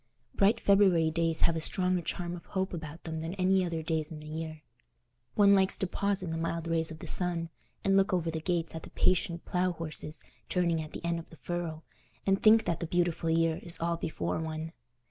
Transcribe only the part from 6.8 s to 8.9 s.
of the sun, and look over the gates at the